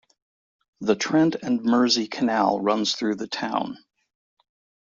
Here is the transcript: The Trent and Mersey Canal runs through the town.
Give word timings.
The 0.79 0.95
Trent 0.95 1.35
and 1.43 1.61
Mersey 1.63 2.07
Canal 2.07 2.59
runs 2.59 2.95
through 2.95 3.17
the 3.17 3.27
town. 3.27 3.77